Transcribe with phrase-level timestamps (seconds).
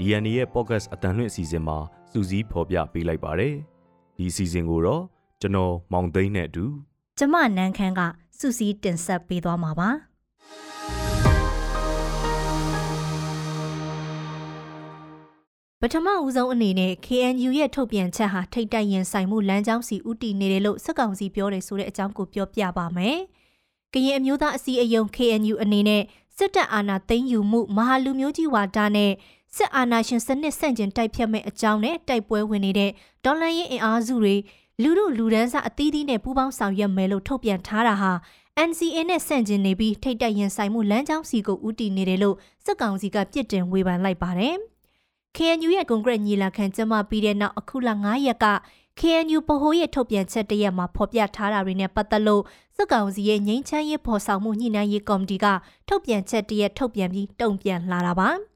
[0.00, 1.78] DNA ရဲ့ podcast အတန်လွင့်အစီအစဉ်မှာ
[2.10, 3.54] စူးစီးဖော်ပြပေးလိုက်ပါတယ်။
[4.16, 5.02] ဒီအစီအစဉ်ကိုတော့
[5.40, 6.64] ကျွန်တော်မောင်သိန်းနဲ့အတူ
[7.18, 8.00] ကျမနန်းခမ်းက
[8.38, 9.90] စူးစီးတင်ဆက်ပေးသွားမှာပါ
[15.80, 23.18] ပထမဦးဆုံးအနေနဲ့ KNU ရဲ့ထုတ်ပြန်ချက်ဟာထိတ်တိုက်ရင်ဆိုင်မှုလမ်းကြောင်းစီဥတီနေတယ်လို့စက်ကောင်စီပြောတယ်ဆိုတဲ့အကြောင်းကိုပြောပြပါမယ်။
[23.92, 26.02] ကရင်အမျိုးသားအစည်းအရုံး KNU အနေနဲ့
[26.36, 29.12] စစ်တပ်အာဏာသိမ်းယူမှုမဟာလူမျိုးကြီးဝါဒနဲ့
[29.56, 32.90] စစ်အာဏာရှင်စနစ်ဆန့်ကျင်တိုက်ဖြတ်မဲ့အကြောင်းနဲ့တိုက်ပွဲဝင်နေတဲ့
[33.24, 34.34] ဒေါ်လာရင်းအင်အားစုတွေ
[34.82, 38.12] လူလူလူဒန်းစားအသီးသီးနဲ့ပူးပေါင်းဆောင်ရွက်မယ်လို့ထုတ်ပြန်ထားတာဟာ
[38.68, 44.56] NCA နဲ့ဆန့်ကျင်နေပြီးထိတ်တိုက်ရင်ဆိုင်မှုလမ်းကြောင်းစီကိုဦးတည်နေတယ်လို့စစ်ကောင်စီကပြစ်တင်ဝေဖန်လိုက်ပါတယ်။
[45.36, 48.46] KNU ရဲ့ကွန်ဂရက်ညီလာခံကျင်းပပြီးတဲ့နောက်အခုလ9ရက်က
[49.00, 52.42] KNU ပဟိုးရဲ့ထုတ်ပြန်ချက်တရက်မှာဖော်ပြထားတာတွေနဲ့ပတ်သက်လို့
[52.76, 55.46] စစ်ကောင်စီရဲ့ငြိမ်းချမ်းရေးဖော်ဆောင်မှုညှိနှိုင်းရေးကော်မတီက
[55.88, 58.30] ထုတ်ပြန်ချက်တရက်ထုတ်ပြန်ပြီးတုံ့ပြန်လာတာပါ။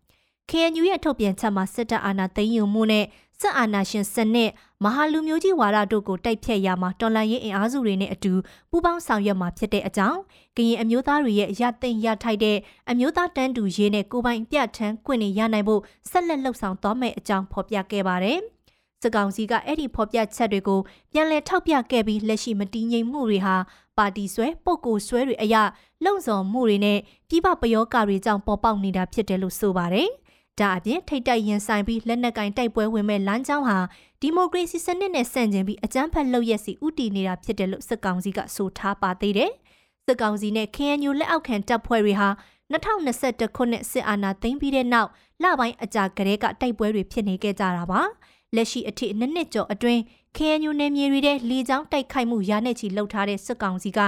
[0.50, 3.04] KNU ရဲ့ထုတ်ပြန်ချက်မှာစစ်တပ်အာဏာသိမ်းယူမှုနဲ့
[3.40, 4.50] စစ်အာဏာရှင်စနစ်
[4.84, 8.32] မဟာလူမျိုးကြီးဝါဒတို့ကိုတိုက်ဖြတ်ရမှာတော်လှန်ရေးအင်အားစုတွေနဲ့အတူ
[8.70, 10.18] ပူးပေါင်းဆောင်ရွက်မှာဖြစ်တဲ့အကြောင်း
[10.56, 12.56] ကရင်အမျိုးသားတွေရဲ့ရသိမ်းရထိုက်တဲ့
[12.90, 18.38] အမျိုးသားတန်းတူရေးနဲ့ကိုပိုင်ပြဋ္ဌာန်းခွင့်တွေရနိုင်ဖို့ဆက်လက်လှုပ်ဆောင်သွားမယ်အကြောင်းဖော်ပြခဲ့ပါတယ်။
[19.02, 20.80] စစ်ကောင်စီကအဲ့ဒီဖော်ပြချက်တွေကို
[21.12, 23.56] ပြန်လည်ထောက်ပြခဲ့ပြီးလက်ရှိမတည်ငြိမ်မှုတွေဟာ
[23.98, 25.56] ပါတီဆွဲပုတ်ကိုဆွဲတွေအရ
[26.04, 30.10] လုံဆောင်မှုတွေနဲ့ပြည်ပပယောဂတွေကြောင့်ပေါ်ပေါက်နေတာဖြစ်တယ်လို့ဆိုပါတယ်။
[30.60, 33.78] ဒါအပြင်ထိတ်တိုက်ရင်ဆိုင်ပြီးလက်နက်ကင်တိုက်ပွဲဝင်မဲ့လမ်းကြောင်းဟာ
[34.20, 39.50] ဒီမိုကရေစီစနစ်နဲ့ဆန့်ကျင်ပြီးအကြမ်းဖက်လုပ်ရက်စီဥတီနေတာဖြစ်တယ်လို့စစ်ကောင်စီကဆိုထားပါသေးတယ်။
[40.06, 42.28] စစ်ကောင်စီနဲ့ KNU လက်အောက်ခံတပ်ဖွဲ့တွေဟာ
[42.72, 45.10] 2021ခုနှစ်စစ်အာဏာသိမ်းပြီးတဲ့နောက်
[45.42, 48.00] လပိုင်းအကြာကတည်းကတိုက်ပွဲတွေဖြစ်နေခဲ့ကြတာပါ။
[48.54, 50.00] လက်ရှိအထိနှစ်နှစ်ကျော်အတွင်း
[50.36, 54.00] KNU နယ်မြေတွေထဲလေကြောင်းတိုက်ခိုက်မှုရာနဲ့ချီလှုပ်ထားတဲ့စစ်ကောင်စီက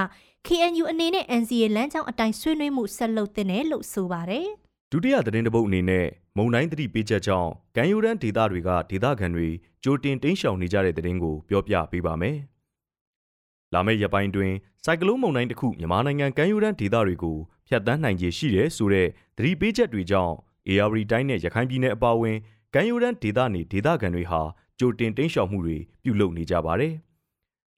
[0.47, 4.49] KNU အနေနဲ့ NCA လမ်းကြောင်းအတိုင်းဆွေးနွေးမှုဆက်လုပ်တင်တယ်လို့ဆိုပါတယ်။
[4.93, 6.07] ဒုတိယသတင်းတပုတ်အနေနဲ့
[6.37, 9.49] မုံတိုင်းသတိပေးချက်ကြောင့်ကံယူရန်ဒေသတွေကဒေသခံတွေ
[9.85, 12.37] ကြိုတင်တင်းရှောင်နေကြတဲ့သတင်းကိုပြောပြပေးပါမယ်။
[13.73, 14.53] လာမယ့်ရက်ပိုင်းတွင်
[14.85, 17.37] စိုက်ကလုန်းမုန်တိုင်းတစ်ခုမြန်မာနိုင်ငံကံယူရန်ဒေသတွေကို
[17.69, 20.35] ဖျက်ဆီးနိုင်ခြေရှိတယ်ဆိုတဲ့သတိပေးချက်တွေကြောင့်
[20.69, 22.37] AR တိုင်းနဲ့ရခိုင်ပြည်နယ်အပါအဝင်
[22.75, 24.43] ကံယူရန်ဒေသနေဒေသခံတွေဟာ
[24.79, 26.95] ကြိုတင်တင်းရှောင်မှုတွေပြုလုပ်နေကြပါတယ်။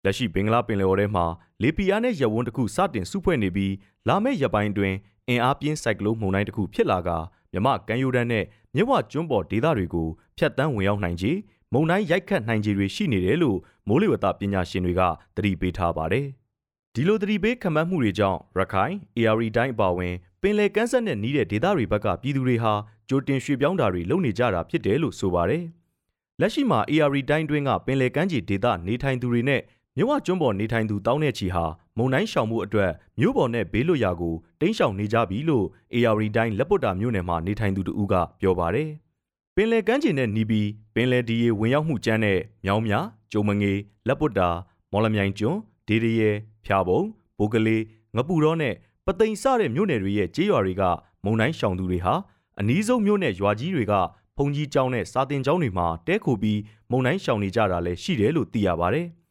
[0.04, 1.24] လက်ရှိဘင်္ဂလားပင်လယ်အော်ထဲမှာ
[1.62, 3.74] လေပီယာနဲ့ရဝန်းတစ်ခုစတင်စုဖွဲ့နေပြီး
[4.08, 4.94] လာမယ့်ရက်ပိုင်းတွင်
[5.28, 7.18] အင်အားပြင်းစိုက်ကလုန်းမုန်တိုင်းတစ်ခုဖြစ်လာကာ
[7.52, 10.08] မြမကမ်းရိုးတန်းနဲ့မြဝကျွန်းပေါ်ဒေသတွေကို
[10.38, 11.32] ဖျက်ဆီးဝင်ရောက်နိုင်ခြေ
[11.72, 13.58] မုန်တိုင်းရိုက်ခတ်နိုင်ခြေတွေရှိနေတယ်လို့
[13.88, 15.02] မိုးလေဝသပညာရှင်တွေက
[15.36, 16.26] သတိပေးထားပါတယ်။
[16.94, 22.72] ဒီလိုသတိပေးခန့်မှန်းမှုတွေကြောင့်ရခိုင် AR တိုင်းအပါအဝင်ပင်လယ်ကမ်းစပ်နဲ့နီးတဲ့ဒေသတွေဘက်ကပြည်သူတွေဟာ
[23.08, 25.64] ကြိုတင်ရွှေ့ပြောင်းတာတွေလုပ်နေကြတာဖြစ်တယ်လို့ဆိုပါတယ်။
[26.40, 29.62] လက်ရှိမှာ AR တိုင်းတွင်းကပင်လယ်ကမ်းခြေဒေသနေထိုင်သူတွေနဲ့
[29.97, 31.64] မြဝကျွန်းပေါ်နေထိုင်သူတောင်းတဲ့ချီဟာ
[31.98, 38.88] မုံတိုင်းရှောင်မှုအတွက်မြို့ပေါ်နဲ့ဘေးလွတ်ရာကိုတင်းရှောင်နေကြပြီလို့ AR တိုင်းလက်ပွတ်တာမြို့နယ်မှာနေထိုင်သူတူကပြောပါတယ်။
[39.56, 42.94] ပင်လယ်ကမ်းခြေနဲ့နီးပြီးပင်လယ်ဒီရေဝင်ရောက်မှုကျန်းတဲ့မြောင်းမြ
[43.32, 43.72] ကျုံမငေ
[44.08, 44.48] လက်ပွတ်တာ
[44.92, 45.58] မော်လမြိုင်ကျွန်း
[45.88, 46.31] ဒေဒီရဲ
[46.64, 47.00] ဖျားပုံ
[47.38, 47.82] ဘိုကလေး
[48.16, 48.75] ငပူတော့နဲ့
[49.06, 50.82] ပသိမ်စတဲ့မြို့နယ်တွေရဲ့ကြေးရွာတွေက
[51.25, 52.14] မုံတိုင်းရှောင်သူတွေဟာ
[52.60, 53.94] အနီးဆုံးမြို့နယ်ရွာကြီးတွေက
[54.36, 56.60] ဖုန်ကြီးကျောင်းနဲ့စာတင်ကျောင်းတွေမှာတဲခိုပြီး
[56.91, 59.08] မုံတိုင်းရှောင်နေကြတာလည်းရှိတယ်လို့သိရပါတယ်။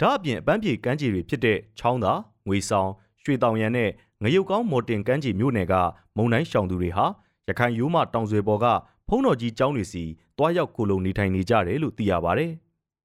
[0.00, 2.12] ဒါအပြင်အပန်းဖြေကမ်းခြေတွေဖြစ်တဲ့ချောင်းသာ
[2.46, 2.90] ငွေဆောင်
[3.22, 3.90] ရွှေတောင်ရန်နဲ့
[4.22, 5.74] ငရုတ်ကောင်းမော်တင်ကမ်းခြေမြို့နယ်က
[6.16, 7.06] မုံတိုင်းရှောင်သူတွေဟာ
[7.48, 8.66] ရခိုင်ရိုးမတောင်ဆွေပေါ်က
[9.08, 10.04] ဖုံးတော်ကြီးကျောင်းတွေစီ
[10.38, 12.46] တွားရောက်ကိုလုံနေထိုင်နေကြတယ်လို့သိရပါဗျ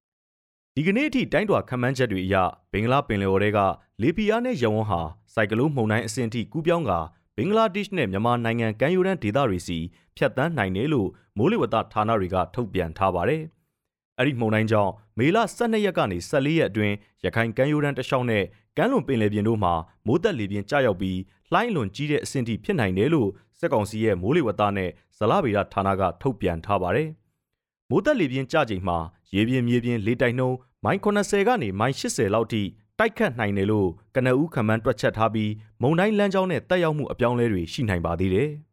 [0.75, 2.35] ။ဒီကနေ့အထိတိုင်းတော်ခမ်းမ်းချက်တွေအရ
[2.71, 3.59] ဘင်္ဂလားပင်လယ်အော်တွေက
[4.01, 5.01] လေပီယာနဲ့ရဝန်းဟာ
[5.33, 6.91] စိုက်ကလုန်းမှုန်တိုင်းအဆင့်ထိကူးပြောင်းက
[7.37, 9.77] ဘင်္ဂလားဒေ့ရှ်နဲ့မြန်မာနိုင်ငံကမ်းရိုးတန်းဒေသတွေစီ
[10.17, 13.41] ဖြတ်တန်းနိုင်တယ်လို့မိုးလေဝသဌာနတွေကထုတ်ပြန်ထားပါတယ်။
[14.17, 16.95] အဲ့ဒီမှုန်တိုင်းကြောင့်မေလ12ရက်ကနေ14ရက်အတွင်း
[17.25, 18.43] ရခိုင်ကမ်းရိုးတန်းတစ်လျှောက်နဲ့
[18.77, 19.73] ကမ်းလွန်ပင်လယ်ပြင်တို့မှာ
[20.07, 21.19] မိုးသက်လေပြင်းကျရောက်ပြီး
[21.51, 23.29] လှိုင်းလွန်ကြီးတဲ့အဆင့်ထိဖြစ်နိုင်တယ်လို့
[23.59, 27.09] စက်ကောင်စီရဲ့မိုးလေဝသနဲ့ဇလဗေဒဌာနကထုတ်ပြန်ထားပါတယ်။
[27.89, 28.97] မိုးသက်လေပြင်းကျချိန်မှာ
[29.35, 32.61] ရေပြင်းမြေပြင်းလေတိုက်နှုန်းမိုင်80ကနေမိုင်80လောက်ထိ
[32.99, 35.51] တိုက်ခတ်နိုင်တယ်လို့ကနအူးခမန်းတွက်ချက်ထားပြီး
[35.81, 38.49] မုန်တိုင်းလမ်းကြောင်းနဲ့တက်ရောက်မှုအပြောင်းအလဲတွေရှိနိုင်ပါသေးတယ်။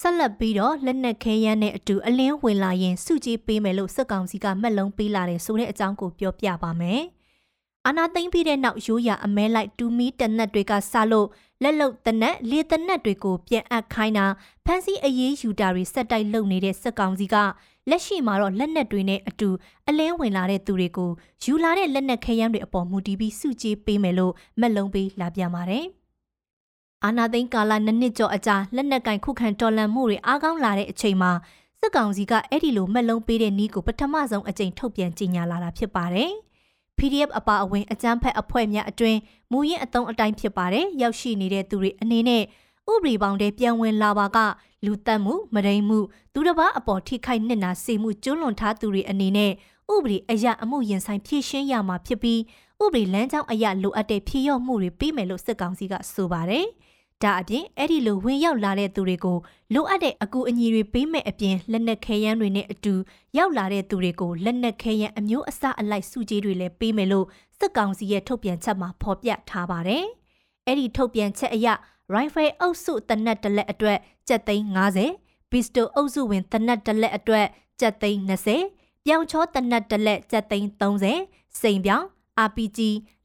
[0.00, 7.02] ဆက်လက်ပြီးတော့လက်နက်ခဲယမ်းနဲ့အတူအလင်းဝင်လာရင်စုကြည်ပေးမယ်လို့စစ်ကောင်စီကမှတ်လုံးပေးလာတယ်ဆိုတဲ့အကြောင်းကိုပြောပြပါမယ်။
[7.86, 11.28] အာနာသိမ့်ပြီးတဲ့နောက်ရိုးရာအမဲလိုက်တူမီတနက်တွေကစလို့
[11.62, 14.26] လက်လုံတနက်လေတနက်တွေကိုပြန်အပ်ခိုင်းတာ
[14.64, 17.36] ဖမ်းဆီးအရေးယူတာတွေစက်တိုက်လုပ်နေတဲ့စစ်ကောင်စီက
[17.90, 19.48] လက်ရှိမှာတော့လက်နက်တွေနဲ့အတူ
[19.88, 21.10] အလင်းဝင်လာတဲ့သူတွေကို
[21.42, 25.86] ယူလာတဲ့လက်နက်ခဲယမ်းတွေအပေါ်မူတည်ပြီးစုကြည်ပေးမယ်လို့မက်လုံးပေးလာပြန်ပါတယ်။
[27.04, 31.32] အာနာသိန်းကာလနှစ်နှစ်ကျော်အကြာလက်နက်ကင်ခုခံတော်လှန်မှုတွေအားကောင်းလာတဲ့အချိန်မှာ
[31.80, 36.30] စစ်ကောင်စီကအဲ့ဒီလိုမက်လုံးပေးတဲ့နီးကိုပထမဆုံးအကြိမ်ထုတ်ပြန်ကြေညာလာတာဖြစ်ပါတယ်။
[36.98, 39.16] PDF အပါအဝင်အကြမ်းဖက်အဖွဲ့များအတွင်
[39.52, 42.42] မူရင်းအတုံးအတိုင်းဖြစ်ပါတယ်။ရောက်ရှိနေတဲ့သူတွေအနေနဲ့
[42.92, 44.38] ဥပဒေပေါင်းတဲ့ပြန်ဝင်လာပါက
[44.84, 45.98] လူတက်မှုမရိမ်မှု
[46.32, 49.52] သူတစ်ပါးအပေါ်ထိခိုက်နစ်နာစေမှုကျွလွန်ထားသူတွေအနေနဲ့
[49.92, 52.40] ဥပဒေအရအမှုရင်ဆိုင်ဖြည့်ရှင်းရမှာဖြစ်ပြီး
[52.84, 56.66] ဥပဒေလမ်းကြောင်းအရလိုအပ်တဲ့ဖြည့်ရော့မှုတွေပေးမယ်လို့စစ်ကောင်စီကဆိုပါတယ်။
[57.24, 59.38] ဒါအပြင်အဲ့ဒီလိုဝင်ရောက်လာတဲ့သူတွေကို
[59.74, 62.94] လိုအပ်တဲ့အကူအညီတွေပေးမယ်အပြင်လက်နက်ခဲယမ်းတွေနဲ့အတူ
[63.38, 67.26] ရောက်လာတဲ့သူတွေကိုလက်နက်ခဲယမ်းအမျိုးအစားအလိုက်စုကြီးတွေလည်းပေးမယ်လို့
[67.58, 70.04] စစ်ကောင်စီရဲ့ထုတ်ပြန်ချက်မှာဖော်ပြထားပါတယ်။
[70.66, 71.66] အဲ့ဒီထုတ်ပြန်ချက်အရ
[72.14, 73.98] rifle အုပ်စုတနက်တလက်အတွက်
[74.28, 74.64] ကျပ်သိန်း
[75.10, 77.46] 90 pistol အုပ်စုဝင်တနက်တလက်အတွက်
[77.80, 78.20] ကျပ်သိန်း
[78.64, 82.04] 20ပြောင်ချောတနက်တလက်ကျပ်သိန်း30စိန်ပြောင်
[82.46, 82.78] RPG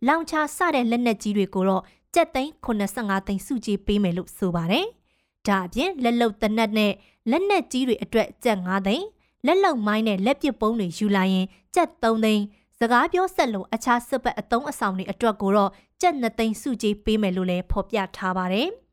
[0.07, 4.85] လောင်ချစတဲ့လက်နက်ကြီးတွေကိုတော့ ကျပ်သိန်း85သိန်းစုကြည်ပေးမယ်လို့ဆိုပါတယ်။
[5.47, 6.93] ဒါအပြင်လက်လုံတနက်နဲ့
[7.29, 9.05] လက်နက်ကြီးတွေအတွက်ကျပ်5သိန်း
[9.45, 11.45] လက်လုံမိုင်းနဲ့လက်ပစ်ပုံးတွေယူလာရင်
[11.75, 12.43] ကျပ်3သိန်း
[12.79, 15.71] စကားပြောဆက်လို့အခြားစစ်ဘက်အတုံးအဆောင်တွေအတွက်ကိုတော့
[16.01, 18.69] ကျပ်2သိန်းစုကြည်ပေးမယ်လို့လည်းဖော်ပြထားပါတယ်။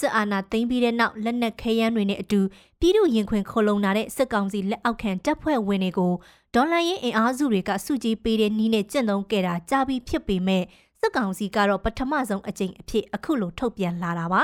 [0.00, 2.40] စစ်အာဏာသိမ်းပြီးတဲ့နောက်လက်နက်ခဲယမ်းတွေနဲ့အတူ
[2.80, 6.12] ပြည်သူရင်ခွင်ခုံလုံလာတဲ့စစ်ကောင်စီလက်အောက်ခံတပ်ဖွဲ့ဝင်တွေကို
[6.54, 10.62] ဒေါ်လာရင်းအင်အားစုတွေကစုကြည်ပေးတဲ့နီးနဲ့ကျင့်သုံးခဲ့တာကြားပြီးဖြစ်ပေမဲ့
[11.06, 14.42] စစ်ကောင်စီကတော့ပထမဆုံးအကြိမ်အဖြစ်အခုလိုထုတ်ပြန်လာတာပါ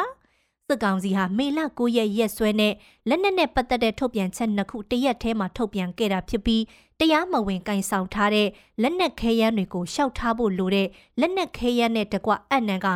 [0.69, 2.75] စစ်ကောင်စီဟာမေလ9ရက်ရက်စွဲနဲ့
[3.09, 6.63] လက်နက်နဲ့ပတ်သက်တဲ့ထုတ်ပြန်ချက်နှစ်ခုတရက်ထဲမှာထုတ်ပြန်ခဲ့တာဖြစ်ပြီး
[6.99, 8.49] တရားမဝင်ကင်ဆောင်ထားတဲ့
[8.83, 10.89] လက်နက်ခဲယမ်းတွေကိုရှောက်ထားဖို့လိုတဲ့
[11.21, 12.89] လက်နက်ခဲယမ်းနဲ့တကွအနံက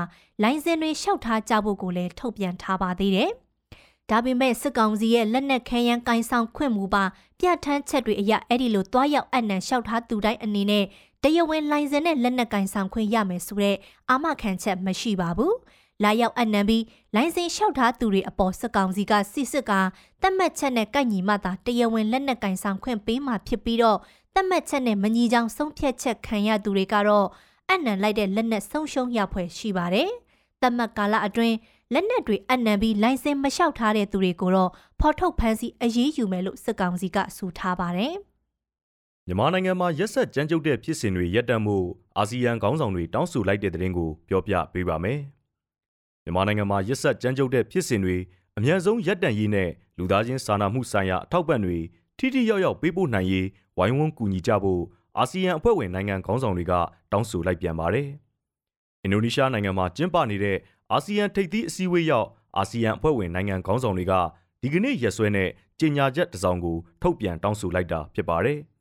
[0.42, 3.30] လိုင်စင်တွေရှောက်ထားကြဖို့ကိုလည်းထုတ်ပြန်ထားပါသေးတယ်။
[4.10, 7.04] ဒါပေမဲ့စစ်ကောင်စီရဲ့လက်နက်ခဲယမ်းကင်ဆောင်ခွင့်မူပါ
[7.40, 10.84] ပြဋ္ဌာန်းချက်တွေအရအဲ့ဒီလိုတွားရောက်အနံရှောက်ထားသူတိုင်းအနေနဲ့
[11.22, 13.76] တရားဝင်လိုင်စင်နဲ့လက်နက်ကင်ဆောင်ခွင့်ရမယ်ဆိုတဲ့
[14.10, 15.54] အာမခံချက်မရှိပါဘူး။
[16.02, 16.84] လာရောက်အနံပြီး
[17.14, 19.72] လိုင်စင်လျှောက်ထားသူတွေအပေါ်စကောင်စီကစစ်စစ်က
[20.22, 23.98] တတ်မှတ်ချက်နဲ့ကိုက်ညီမှသာတရားဝင်လက်နက်ကင်ဆောင်ခွင့်ပေးမှဖြစ်ပြီးတော့
[24.34, 27.26] တတ်မှတ်ချက်နဲ့မညီကြောင်ဆုံးဖြတ်ချက်ခံရသူတွေကတော့
[27.70, 30.10] အနံလိုက်တဲ့လက်နက်ဆုံးရှုံးရဖွယ်ရှိပါတယ်။
[30.62, 31.56] တတ်မှတ်ကာလအတွင်း
[31.92, 34.70] လက်နက်တွေအနံပြီးလိုင်စင်မလျှောက်ထားတဲ့သူတွေကိုတော့
[35.00, 38.14] ဖော်ထုတ်ဖမ်းဆီးအရေးယူမယ်လို့စစ်ကောင်စီကဆိုထားပါတယ်။
[39.28, 41.76] မြန်မာနိုင်ငံမှာရက်ဆက်ကြမ်းကြုတ်တဲ့ဖြစ်စဉ်တွေရပ်တန့်မှု
[42.18, 45.18] အာဆီယံခေါင်းဆောင်တွေတောင်းဆိုလိုက်တဲ့တဲ့ရင်ကိုပြောပြပေးပါမယ်။
[46.24, 48.16] မြန်မာနိုင်ငံမှာရစ်ဆက်ကြမ်းကြုတ်တဲ့ဖြစ်စဉ်တွေ
[48.58, 51.78] အများဆုံးရပ်တန့်ရေးနဲ့လူသားချင်းစာနာမှုဆိုင်ရာအထောက်ပံ့တွေ
[52.18, 53.46] ထိထိရောက်ရောက်ပေးပို့နိုင်ရေး
[53.78, 54.82] ဝိုင်းဝန်းကူညီကြဖို့
[55.18, 56.72] အာဆီယံအဖွဲ့ဝင်နိုင်ငံခေါင်းဆောင်တွေက
[57.12, 58.08] တောင်းဆိုလိုက်ပြန်ပါတယ်။
[59.02, 60.56] အင်ဒိုနီးရှားနိုင်ငံမှာကျင်းပနေတဲ့
[60.92, 64.12] အာဆီယံထိပ်သီးအစည်းအဝေးရောက်အာဆီယံအဖွဲ့ဝင်နိုင်ငံခေါင်းဆောင်တွေက
[64.62, 65.48] ဒီကနေ့ရက်စွဲနဲ့
[65.80, 68.60] ကြေညာချက်တစ်စောင်ကိုထုတ်ပြန်တောင်းဆိုလိုက်တာဖြစ်ပါတယ်။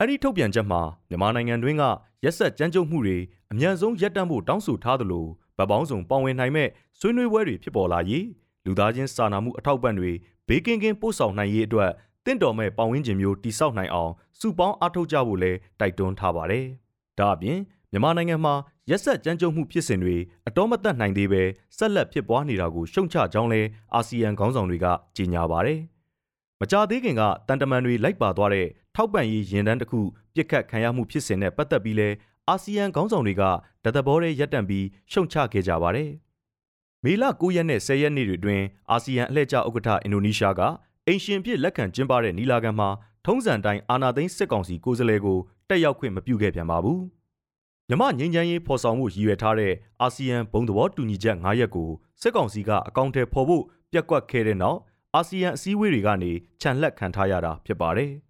[0.00, 1.84] အဲ့ဒီထုတ်ပြန်ချက်မှာမြန်မာနိုင်ငံတွင်းက
[2.24, 3.18] ရက်ဆက်ကြမ်းကြုတ်မှုတွေ
[3.52, 6.68] အများဆုံးရပ်တန့်ဖို့တောင်းဆိုထားသလိုဗတ်ပေါင်းစုံပါဝင်နိုင်မဲ့
[6.98, 8.26] ဆွေးနွေးပွဲတွေဖြစ်ပေါ်လာရေး
[8.64, 10.12] လူသားချင်းစာနာမှုအထောက်ပံ့တွေ
[10.48, 11.90] ဘေးကင်းကင်းပို့ဆောင်နိုင်ရေးအတွက်
[12.24, 16.64] တင့်တော်မဲ့ပတ်ဝန်းကျင်မျိုးတိဆောက်နိုင်အောင်စုပေါင်းအားထုတ်ကြဖို့လဲတိုက်တွန်းထားပါတယ်။
[17.18, 17.58] ဒါအပြင်
[17.92, 18.54] မြန်မာနိုင်ငံမှာ
[18.90, 20.16] ရက်ဆက်ကြမ်းကြုတ်မှုဖြစ်စဉ်တွေ
[20.48, 21.42] အတော်မတတ်နိုင်သေးပဲ
[21.76, 23.60] ဆက်လက်ဖြစ်ပွားနေတာကိုရှုံချကြောင်းလဲ
[23.94, 25.80] အာဆီယံခေါင်းဆောင်တွေကကြေညာပါတယ်။
[26.60, 28.66] မကြသေးခင်ကတန်တမန်တွေလိုက်ပါသွားတဲ့
[29.00, 30.00] ထောက်ပံ့ရေးရင်တန်းတစ်ခု
[30.34, 32.08] ပြစ်ခတ်ခံရမှုဖြစ်စဉ်နဲ့ပတ်သက်ပြီးလဲ
[32.48, 33.42] အာဆီယံခေါင်းဆောင်တွေက
[33.84, 36.10] တသဘောရဲရပ်တန့်ပြီးရှုံချခဲ့ကြပါတယ်။
[37.04, 40.60] မေလ9ရက်နဲ့10ရက်နေ့တွေအတွင်းအာဆီယံအလှည့်ကျဥက္ကဋ္ဌအင်ဒိုနီးရှားက
[41.06, 42.88] အင်ရှင်ဖြစ်လက်ခံကျင်းပတဲ့နီလာခံမှာ
[43.26, 45.38] ထုံးစံတိုင်းအာနာသိန်းစစ်ကောင်စီကိုယ်စားလှယ်ကို
[45.68, 47.00] တက်ရောက်ခွင့်မပြုခဲ့ပြန်ပါဘူး။
[47.88, 51.90] မြမငင်းချမ်းရေးဖော်ဆောင်မှုရည်ရွယ်ထားတဲ့အာဆီယံဘုံသဘောတူညီချက်9ရက်ကို
[52.22, 54.78] စစ်ကောင်စီကအကောင့်ထဲပေါ်ဖို့ပြက်ကွက်ခဲ့တဲ့နောက်
[55.14, 58.12] အာဆီယံအစည်းအဝေးတွေကနေခြံလှက်ခံထားရတာဖြစ်ပါတယ်။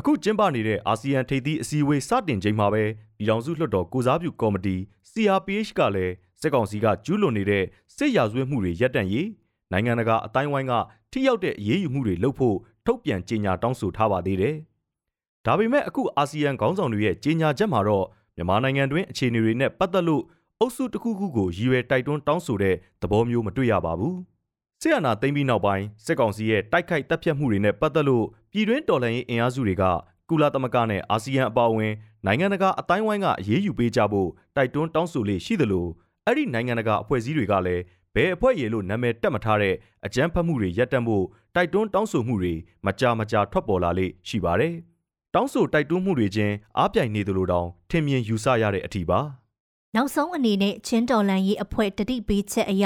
[0.00, 2.84] အခုကျင်းပနေတဲ့အာဆီယံထိပ်သီးအစည်းအဝေးစတင်ချိန်မှာပဲ
[3.18, 4.76] ပြည်ထောင်စုလွှတ်တော်ကိုစားပြုကော်မတီ
[5.10, 7.64] CRPH ကလည်းစစ်ကောင်စီကကျူးလွန်နေတဲ့
[7.96, 9.28] စစ်ရာဇဝတ်မှုတွေရပ်တန့်ရေး
[9.72, 10.72] နိုင်ငံတကာအတိုင်းဝိုင်းက
[11.12, 14.54] ထိရောက်တဲ့အရေးယူမှုတွေလုပ်ဖို့ထုတ်ပြန်ကြေညာတောင်းဆိုထားပါသေးတယ်။
[15.46, 20.22] ဒါပေမဲ့အခုအာဆီယံခေါင်းဆောင်တွေရဲ့ကြေညာချက်မှာတော့မြန်မာနိုင်ငံတွင်းအခြေအနေတွေနဲ့ပတ်သက်လို့
[20.60, 24.16] အုပ်စုတစ်ခုခုကိုရည်ရွယ်တိုက်တွန်းတောင်းဆိုတဲ့သဘောမျိုးမတွေ့ရပါဘူး။
[24.82, 29.84] စစ်အာဏာသိမ်းပြီးနောက်ပိုင်းစစ်ကောင်စီရဲ့တိုက်ခိုက်တပ်ဖြတ်မှုတွေနဲ့ပတ်သက်လို့ပြည်တွင်းတော်လှန်ရေးအင်အားစုတွေက
[30.28, 31.92] ကုလသမဂ္ဂနဲ့အာဆီယံအပါအဝင်
[32.26, 35.86] နိုင်ငံတကာအတိုင်းဝိုင်းကအရေးယူပေးကြဖို့တိုက်တွန်းတောင်းဆိုလေရှိသလို
[36.24, 37.82] အဲ့ဒီနိုင်ငံတကာအဖွဲ့အစည်းတွေကလည်း
[38.14, 39.74] ဘယ်အဖွဲ့ရည်လို့နာမည်တက်မထားတဲ့
[40.06, 42.54] အကြမ်းဖက်မှုတွေရပ်တန့်ဖို့တိုက်တွန်းတောင်းဆိုမှုတွေ
[42.86, 44.74] မကြာမကြာထွက်ပေါ်လာလေရှိပါတယ်။
[45.34, 49.20] တောင်းဆိုတိုက်တွန်းမှုတွေချင်းအားပြိုင်နေသလိုတောင်ထင်မြင်ယူဆရတဲ့အထီးပါ။
[49.96, 52.84] နောက်ဆုံးအနေနဲ့ချင်းတော်လန်ရေးအဖွဲ့တတိပေးချက်အရ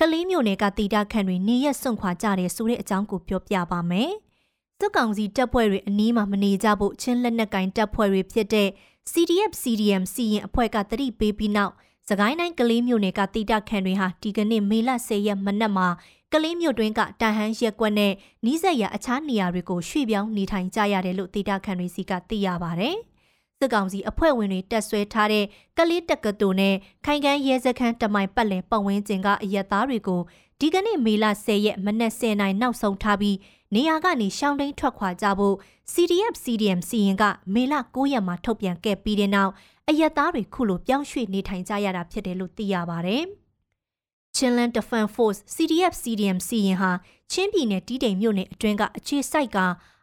[0.00, 4.10] ကလေးမျိုးနယ်ကတီတာခန့်တွေနေရက်စွန့်ခွာကြတယ်ဆိုတဲ့အကြောင်းကိုပြောပြပါမယ်။
[4.80, 8.68] စစ်ကောင်စီတပ်ဖွဲ့တွေအနီးမှာမနေကြဖို့ချင်းလက်နက်ကင်တပ်ဖွဲ့တွေဖြစ်တဲ့
[9.12, 11.72] CDF CDM စီရင်အဖွဲ့ကတတိပေးပြီးနောက်
[12.08, 15.88] စကိုင်းတိုင်းကလေးမျိုးနယ်ကတီတာခန့်တွေဟာဒီကနေ့မေလ10ရက်မနက်မှာ
[16.32, 18.12] ကလေးမြို့တွင်းကတန်ဟန်းရက်ကွက်နဲ့
[18.44, 22.90] နီးစပ်ရာအခြားနေရာတွေကိုရွှေ့ပြောင်းနေထိုင်ကြရတယ်လို့တီတာခန့်တွေစီကသိရပါဗျ။
[23.60, 25.44] စစ်ကောင်စီအဖွဲ့ဝင်တွေတက်ဆွဲထားတဲ့
[25.78, 26.74] ကလေးတက္ကသိုလ်နဲ့
[27.04, 30.20] ခိုင်ကန်းရဲစခန်းတမိုင်ပတ်လည်ပတ်ဝန်းကျင်ကအရက်သားတွေကို
[30.60, 33.36] ဒီကနေ့မေလ10ရက်မနက်10:00နာရီနောက်ဆုံးထားပြီး
[33.74, 35.56] နေရာကနေရှောင်းတိန်ထွက်ခွာကြဖို့
[35.92, 37.24] CDF CDM စီရင်က
[37.54, 39.52] မေလ9ရက်မှာထုတ်ပြန်ခဲ့ပြီးတဲ့နောက်
[39.88, 43.18] အရက်သားတွေခုလိုပြောင်းရွှေ့နေထိုင်ကြရတာဖြစ်တယ်လို့သိရပါဗျ။
[44.36, 46.90] Chinland Defense Force CDF CDM စီရင်ဟာ
[47.30, 49.58] ချင်းပြည်နယ်တီးတိမ်မြို့နယ်အတွင်းကအခြေစိုက်က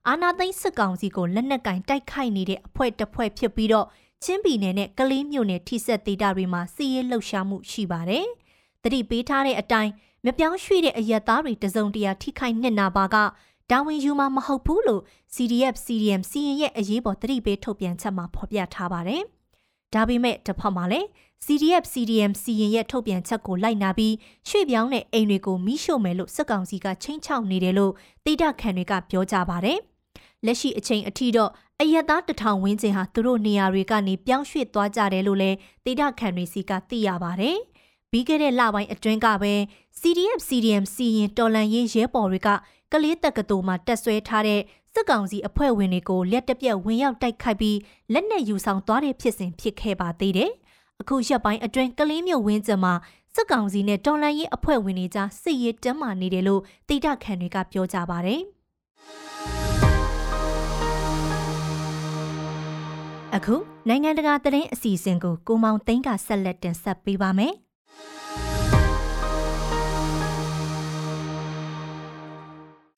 [0.09, 3.88] အာနာသိန်းစစ်ကောင်စီကိုလက်နက်ကင်တိုက်ခိုက်နေတဲ့အဖွဲ့တစ်ဖွဲ့ဖြစ်ပြီးတော့
[4.24, 8.25] ချင်းပြည်နယ်နဲ့ကလေးမြို့နယ်ထိစက်ဒေသတွေမှာစီးရဲလှုပ်ရှားမှုရှိပါတယ်။
[8.83, 9.91] တတိပေးထားတဲ့အတိုင်း
[10.25, 13.15] မပြောင်းရွှေ့တဲ့အရက်သားတွေတစုံတရာထိခိုက်နှစ်နာပါက
[13.71, 15.01] တာဝန်ယူမှာမဟုတ်ဘူးလို့
[15.35, 19.21] CDF CDM စီရင်ရဲ့အရေးပေါ်တတိပေးထုတ်ပြန်ချက်မှာဖော်ပြထားပါတယ်။
[19.93, 21.07] ဒါပေမဲ့တစ်ဖက်မှာလည်း
[21.45, 24.13] CDF CDM စီရင်ရဲ့ထုတ်ပြန်ချက်ကိုလိုက်နာပြီး
[24.50, 27.93] ရွှေ့ပြောင်းတဲ့အိမ်တွေကိုမိရှို့မယ်လို့စစ်ကောင်စီကချင်းချောက်နေတယ်လို့
[28.25, 29.79] တိဒခံတွေကပြောကြပါတယ်။
[30.46, 37.58] လက်ရှိအချိန်အထိတော့အယက်သားတထောင်ဝန်းကျင်ဟာသူတို့နေရာတွေကနေပြောင်းရွှေ့သွားကြတယ်လို့လည်းတိဒခံတွေစီကသိရပါတယ်။
[38.12, 39.54] ပြီးခဲ့တဲ့လပိုင်းအတွင်းကပဲ
[40.00, 42.50] CDF CDM စီရင်တော်လန်ရေးရဲဘော်တွေက
[42.92, 44.62] ကလေးတက္ကသိုလ်မှာတက်ဆွဲထားတဲ့
[44.94, 47.78] စစ်ကောင်စီအဖွဲ့ဝင်တွေကိုလက်တပြက်ဝင်ရောက်တိုက်ခိုက်ပြီး
[48.14, 50.52] လက်နက်ယူဆောင်သွားတဲ့ဖြစ်စဉ်ဖြစ်ခဲ့ပါသေးတယ်။
[51.02, 52.94] အခုရက်ပိုင်းအတွင်းကလေးမျိုးဝင်းကျင်မှာ
[53.36, 58.30] စစ်ကောင်စီနဲ့တော်လန်ရေးအဖွဲ့ဝင်တွေကြားစစ်ရေးတမ်းမာနေတယ်လို့တိဒခံတွေကပြောကြပါတ
[63.38, 63.56] အခု
[63.89, 67.54] နိုင်ငံတကာသတင်းအစီအစဉ်ကိုကိုမောင်သိန်းကဆက်လက်တင်ဆက်ပေးပါမယ်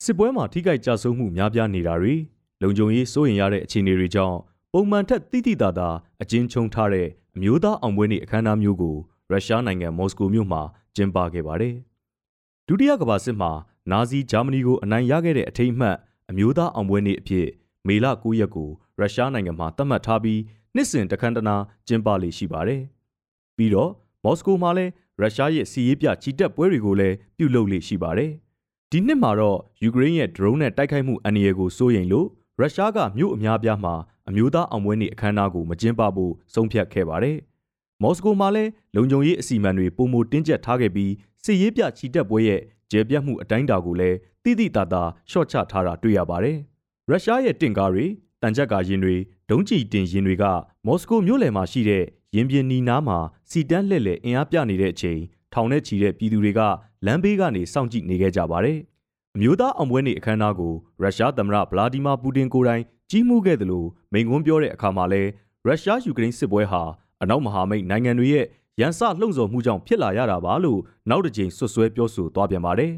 [0.04, 2.16] စစ်ပွဲမှာထိခိုက်ကြဆုံးမှုများပြားနေတာတွေ
[2.62, 4.38] လုံခြုံရေးစိုးရင်ရတဲ့အခြေအနေတွေကြောင့်
[4.74, 5.90] ပုံမှန်ထက်တိတိတသာ
[6.22, 8.96] အကျဉ်းချုံထားတဲ့အမျိုးသားအောင်ပွဲနေ့အခမ်းအနားမျိုးကို
[9.32, 10.62] ရုရှားနိုင်ငံမော်စကိုမြို့မှာ
[10.96, 11.76] ကျင်းပခဲ့ပါတယ်။
[12.68, 13.52] ဒုတိယကမ္ဘာစစ်မှာ
[13.92, 15.98] နာဇီဂျာမနီကိုအနိုင်ရခဲ့တဲ့အထိမ်းအမှတ်
[16.30, 17.48] အမျိုးသားအောင်ပွဲနေ့အဖြစ်
[17.88, 20.40] မေလ9ရက်ကို ရုရှားနိုင်ငံမှာသတ်မှတ်ထားပြီး
[20.76, 21.56] နှစ်စဉ်တခမ်းတနာ
[21.88, 22.82] ကျင်းပလေရှိပါတယ်။
[23.58, 23.92] ပြီးတော့
[24.24, 28.32] မော်စကိုမှာလည်းရုရှားရဲ့စီးရေးပြချီတက်ပွဲတွေကိုလည်းပြုလုပ်လေရှိပါတယ်။
[28.92, 32.28] ဒီနှစ်မှာတော့ယူကရိန်းရဲ့ drone နဲ့တိုက်ခိုက်မှုအန္တရာယ်ကိုစိုးရိမ်လို့
[32.60, 33.94] ရုရှားကမြို့အများပြားမှာ
[34.30, 37.38] အမျိုးသားအောင်ပွဲနေ့အခမ်းအနားကိုမကျင်းပဖို့ဆုံးဖြတ်ခဲ့ပါတယ်။
[38.02, 41.12] မော်စကိုမှာလည်းလုံခြုံရေးအစီအမံတွေပုံမတင်းကျပ်ထားခဲ့ပြီး
[41.44, 42.62] စစ်ရေးပြချီတက်ပွဲရဲ့
[42.92, 46.58] ကျေပြတ်မှုအတိုင်းအတာကိုလည်းတိတိတသာရှော့ချထားတာတွေ့ရပါတယ်။
[47.10, 48.06] ရုရှားရဲ့တင့်ကားတွေ
[48.42, 49.16] တန်ကြပ်ကာရင်တွေ
[49.50, 50.44] ဒုံးကျည်တင်ရင်တွေက
[50.86, 52.04] မော်စကိုမြို့လယ်မှာရှိတဲ့
[52.36, 53.18] ရင်ပြင်နီနားမှာ
[53.50, 55.20] စီတန်းလှည့်လည်အင်အားပြနေတဲ့အချိန်
[55.54, 56.62] ထောင်ထဲချီတဲ့ပြည်သူတွေက
[57.06, 58.78] လမ်းဘေးကနေစောင့်ကြည့်နေခဲ့ကြပါတယ်။
[59.36, 65.22] အမျိုးသားအောင်ပွဲနေ့အခမ်းအနားကိုရုရှားသမ္မတဗလာဒီမာပူတင်ကိုယ်တိုင်ကြီးမှုခဲ့တယ်လို့မိန့်ခွန်းပြောတဲ့အခါမှာလဲ
[65.66, 66.82] ရုရှားယူကရိန်းစစ်ပွဲဟာ
[67.22, 68.46] အနောက်မဟာမိတ်နိုင်ငံတွေရဲ့
[68.80, 70.80] ရန်စလှုံ့ဆော်မှုကြောင့်ဖြစ်လာရတာပါလို့
[71.10, 72.94] နောက်တစ်ကြိမ်ဆွဆွဲပြောဆိုသွားပြန်ပါတယ်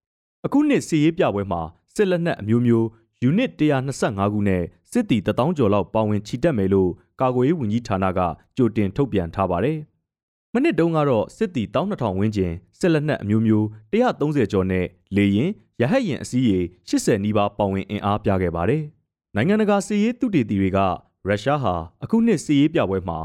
[0.46, 1.60] ။အခုနှစ်စီရေးပြပွဲမှာ
[1.94, 2.86] စစ်လက်နက်အမျိုးမျိုး
[3.22, 4.62] ယူနစ်125ခုနဲ့
[4.94, 8.20] စစ်တီ1000ကျော်လောက်ပါဝင်ချီတက်မယ်လို့ကာကွယ်ရေးဝန်ကြီးဌာနက
[8.56, 9.78] ကြိုတင်ထုတ်ပြန်ထားပါတယ်။
[10.52, 14.86] မနစ်တုန်းကတော့စစ်တီ12000ဝန်းကျင်စစ်လက်နက်အမျိုးမျိုး130ကျော်နဲ့
[15.16, 16.58] လေရင်ရဟတ်ရင်အစည်းရေ
[16.88, 18.82] 80နီးပါးပါဝင်အင်အားပြခဲ့ပါတယ်။
[19.34, 20.78] နိုင်ငံတကာစစ်ရေးသုတေသီတွေက
[21.26, 23.18] ရုရှားဟာအခုနှစ်စစ်ရေးပြပွဲမှာ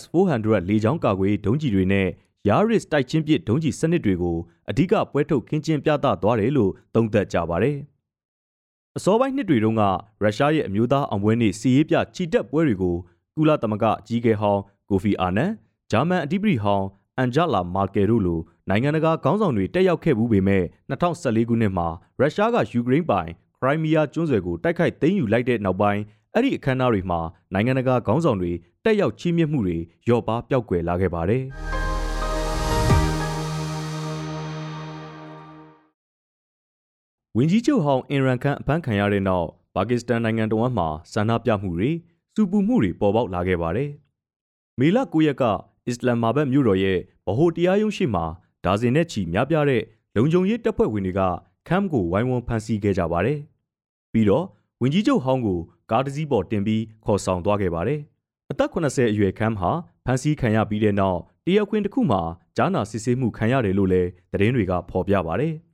[0.00, 2.08] S400 လေကြောင်းကာကွယ်ဒုံးကျည်တွေနဲ့
[2.48, 4.36] Yaris တိုက်ချင်းပစ်ဒုံးကျည်စနစ်တွေကို
[4.70, 7.78] အဓိကပွဲထုတ်ခင်းကျင်းပြသသွားတယ်လို့သုံးသပ်ကြပါတယ်။
[8.98, 9.82] အစောပိုင်းနှစ်တွေတုန်းက
[10.22, 12.96] ရုရှားရဲ့အမျိုးသားအောင်ပွဲနေ့စီရေးပြချီတက်ပွဲတွေကို
[13.36, 15.50] ကုလသမဂ္ဂကြီးကဲဟောင်းကိုဖီအာနန်
[15.90, 16.86] ဂျာမန်အဓိပတိဟောင်း
[17.18, 21.88] အန်ဂျလာမာကယ်တို့လိုနိုင်ငံတကာခေါင်းဆောင်တွေတက်ရောက်ခဲ့မှုပေမဲ့2014ခုနှစ်မှာ
[22.18, 26.02] ရုရှားကယူကရိန်းပိုင်ခရိုင်းမီးယားကျွန်းဆွယ်ကိုတိုက်ခိုက်သိမ်းယူလိုက်တဲ့နောက်ပိုင်း
[26.34, 27.20] အဲ့ဒီအခမ်းအနားတွေမှာ
[27.52, 28.52] နိုင်ငံတကာခေါင်းဆောင်တွေ
[28.84, 31.44] တက်ရောက်ချီးမြှင့်မှုတွေရော့ပါပျောက်ကွယ်လာခဲ့ပါတယ်။
[37.38, 41.90] ဝင်ကြီးချုပ်ဟောင်းအင်ရန်ခန့်အဖမ်းခံရတဲ့နောက်ပါကစ္စတန်နိုင်ငံတော်မှာဆန္ဒပြမှုတွေ
[42.34, 43.90] စူပူမှုတွေပေါ်ပေါက်လာခဲ့ပါတယ်။
[44.78, 45.44] မေလ9ရက်က
[45.86, 48.24] အစ္စလမ်မာဘတ်မြို့တော်ရဲ့ဗဟိုတရားရုံးရှိမှာ
[48.64, 49.82] ဒါဇင်နဲ့ချီများပြားတဲ့
[50.16, 51.20] လုံခြုံရေးတပ်ဖွဲ့ဝင်တွေက
[51.68, 53.38] ခမ်ကိုဝိုင်းဝန်းဖမ်းဆီးခဲ့ကြပါတယ်။
[54.12, 54.44] ပြီးတော့
[54.80, 55.58] ဝင်ကြီးချုပ်ဟောင်းကို
[55.90, 58.00] ကားတစ်စီးပေါ်တင်ပြီးခေါ်ဆောင်သွားခဲ့ပါတယ်။
[58.50, 59.70] အသက်80အရွယ်ခမ်ဟာ
[60.04, 62.22] ဖမ်းဆီးခံရပြီးတဲ့နောက်တရက်ခွင်တစ်ခုမှာ
[62.56, 65.54] ကြားနာစစ်ဆေးမှုခံရတယ်လို့လည်းသတင်းတွေကဖော်ပြပါတယ်။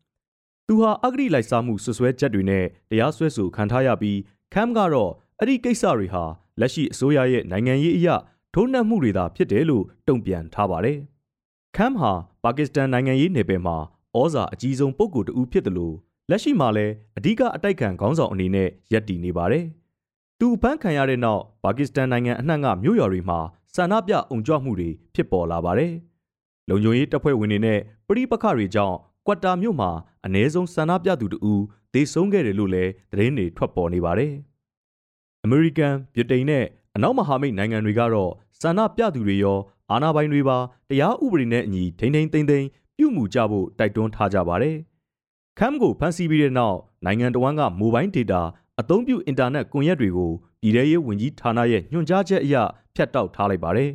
[0.66, 4.19] သူဟာအဂတိလိုက်စားမှုဆွဆွဲချက်တွေနဲ့တရားစွဲဆိုခံထားရပြီး
[4.54, 6.25] ခမ်ကတော့အဲ့ဒီကိစ္စတွေဟာ
[6.61, 8.16] လက်ရှိအစိုးရရဲ့နိုင်ငံရေးအရာ
[8.54, 10.99] ထိုးနှက်မှုတွေသာဖြစ်တယ်လို့တုံ့ပြန်ထားပါတယ်။
[11.76, 12.12] ခမ်ဟာ
[12.45, 13.76] ပါကစ္စတန်နိုင်ငံရေးနယ်ပယ်မှာ
[14.19, 15.95] ဩဇာအကြီးဆုံးပုဂ္ဂိုလ်တဦးဖြစ်တယ်လို့
[16.31, 19.64] လက်ရှိမှာလည်းအဓိကအတိုက်ခံခေါင်းဆောင်အနေနဲ့ရပ်တည်နေပါတယ်။
[20.40, 23.38] သူဖမ်းခံရတဲ့နောက်ပါကစ္စတန်နိုင်ငံအနှံ့ကမြို့ရွာတွေမှာ
[23.75, 25.92] ဆန္ဒပြအုံကြွမှုတွေဖြစ်ပေါ်လာပါတယ်။
[26.69, 29.90] လုံခြုံရေးတပ်ဖွဲ့ဝင်တွေနဲ့ပရိပခတွေကြောင့် ကွက်တာမြို့မှာ
[30.26, 31.62] အ ਨੇ ဆုံးဆန္ဒပြသူတဦး
[31.92, 34.32] သေဆုံးခဲ့တယ်လို့လည်းသတင်းတွေထွက်ပေါ်နေပါတယ်။
[35.44, 36.64] အမေရိကန်၊ဗြိတိန်နဲ့
[36.96, 39.58] အနောက်မဟာမိတ်နိုင်ငံတွေကတော့ဆန္ဒပြသူတွေရော
[39.90, 44.76] အာဏာပိုင်တွေပါတရားဥပဒေနဲ့အညီထိမ့်ထိန်သိမ့်သိမ့်ပြုမှုကြဖို့တိုက်တွန်းထားကြပါတယ်။
[45.58, 48.42] ခမ်ကိုဖမ်းဆီးပြီးတဲ့နောက်နိုင်ငံတော်ဝန်ကမိုဘိုင်းဒေတာ
[48.80, 52.56] အသုံးပြုအင်တာနက်ကွန်ရက်တွေကိုပြည်ထရေးဝန်ကြီးဌာနရဲ့ညွှန်ကြားချက်အရ
[52.94, 53.90] ဖြတ်တောက်ထားလိုက်ပါတယ်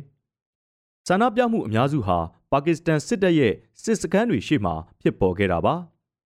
[1.08, 2.18] ။ဆန္ဒပြမှုအများစုဟာ
[2.52, 3.52] ပါကစ္စတန်စစ်တပ်ရဲ့
[3.82, 5.74] စစ်စခန်းတွေရှေ့မှာဖြစ်ပေါ်ခဲ့တာပါ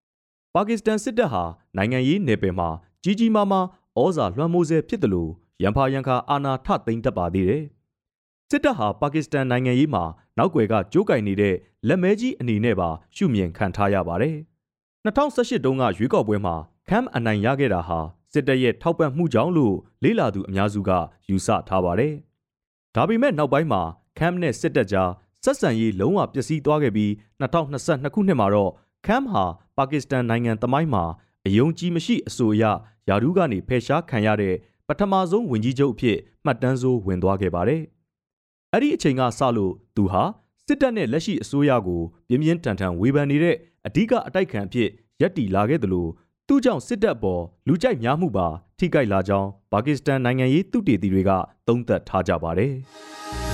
[0.53, 1.43] ။ပါကစ္စတန်စစ်တပ်ဟာ
[1.77, 2.69] နိုင်ငံရေးနယ်ပယ်မှာ
[3.03, 3.65] ကြီးကြီးမားမား
[3.99, 7.63] ဩဇာလွှမ်းမိုးဆဲဖြစ်တယ်လို့ရန်ဖာရန်ခါအာဏာထသိမ်းတတ်ပါသေးတယ်။
[8.49, 10.03] စစ်တပ်ဟာပါကစ္စတန်နိုင်ငံရေးမှာ
[10.37, 11.55] နောက်ွယ်ကကြိုးကင်နေတဲ့
[11.87, 14.35] လက်မဲကြီးအနေနဲ့ပါရှုမြင်ခံထားရပါတယ်။
[15.05, 16.55] 2018တုန်းကရွေးကောက်ပွဲမှာ
[16.89, 17.99] ခမ်အနိုင်ရခဲ့တာဟာ
[18.33, 20.91] စစ်တပ်ရဲ့ထောက်ပံ့မှုကြောင့်လို့လေးလာသူအများစုက
[21.29, 22.13] ယူဆထားပါတယ်။
[22.95, 23.81] ဒါပေမဲ့နောက်ပိုင်းမှာ
[24.17, 25.09] ခမ်နဲ့စစ်တပ်ကြား
[25.43, 28.71] ဆက်ဆံရေးလုံးဝပျက်စီးသွားခဲ့ပြီး2022ခုနှစ်မှာတော့
[29.05, 29.43] ခမ်ဟာ
[29.77, 31.03] ပါကစ္စတန်နိုင်ငံတမိုင်းမှာ
[31.45, 32.63] အယုံကြည်မရှိအဆိုအရ
[33.09, 34.55] ယာဒူးကနေဖယ်ရှားခံရတဲ့
[34.87, 37.81] ပထမဆုံးဝင်ကြီးချုပ်အဖြစ်မှတ်တမ်းစိုးဝင်သွားခဲ့ပါတယ်။
[38.73, 40.23] အဲ့ဒီအချိန်ကစလို့သူဟာ
[40.67, 43.55] စစ်တပ်နဲ့လက်ရှိအစိုးရကိုပြင်းပြင်းထန်ထန်ဝေဖန်နေတဲ့
[43.87, 44.89] အဓိကအတိုက်ခံအဖြစ်
[45.21, 46.09] ရပ်တည်လာခဲ့တယ်လို့
[46.47, 48.47] သူ့ကြောင့်စစ်တပ်ပေါ်လူကြိုက်များမှုပါ
[48.79, 51.31] ထိခိုက်လာကြောင်းပါကစ္စတန်နိုင်ငံရေးသုတေသီတွေက
[51.67, 52.73] သုံးသပ်ထားကြပါတယ်။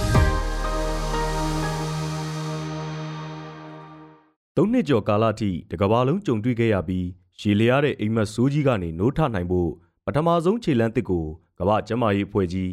[4.62, 7.08] သုံးနှစ်ကျော်ကာလအထိတကဘာလုံးကြုံတွေ့ခဲ့ရပြီး
[7.42, 9.72] ရေလျားတဲ့အိမ်မက်ဆိုးကြီးကနေနိုးထနိုင်ဖို့
[10.06, 11.26] ပထမဆုံးခြေလှမ်းတစ်ကို
[11.60, 12.68] ကမ္ဘာ့ကျန်းမာရေးအဖွဲ့ကြီး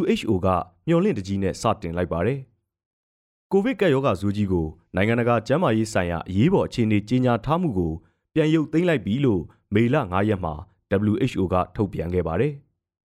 [0.00, 0.48] WHO က
[0.86, 2.38] မျှော်လင့်တကြီးနဲ့စတင်လိုက်ပါတယ်။
[3.52, 7.92] ကိုဗစ်ကပ်ရောဂါဆိုးကြီးကိုနိုင်ငံတကာကျန်းမာရေးဆိုင်ရာအရေးပေါ်အခြေအနေကြီးညာထားမှုကို
[8.34, 9.42] ပြန်ရုပ်သိမ်းလိုက်ပြီလို့
[9.74, 10.54] မေလ9ရက်မှာ
[11.12, 12.52] WHO ကထုတ်ပြန်ခဲ့ပါတယ်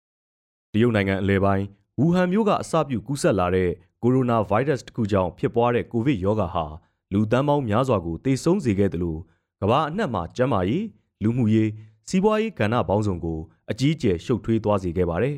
[0.73, 1.65] ။တရုတ်နိုင်ငံအလဲပိုင်း
[1.99, 3.69] ဝူဟန်မြို့ကအစပြုကူးစက်လာတဲ့
[4.03, 6.65] ကိုရိုနာဗိုင်းရပ်စ်တစ်ခုကြောင့်ဖြစ်ပွားတဲ့ကိုဗစ်ရောဂါဟာ
[7.13, 9.19] လူသန်းပေါင်းများစွာကိုသေဆုံးစေခဲ့တယ်လို့
[9.61, 10.85] ကမ္ဘာအနှံ့မှာကျန်းမာရေး
[11.23, 11.69] လူမှုရေး
[12.07, 13.39] စီးပွားရေးကဏ္ဍပေါင်းစုံကို
[13.71, 15.35] အကြီးအကျယ်ရှုပ်ထွေးသွားစေခဲ့ပါတယ်